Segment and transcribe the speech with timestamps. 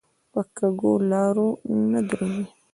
[0.31, 1.49] په کږو لارو
[1.91, 2.45] نه درومي.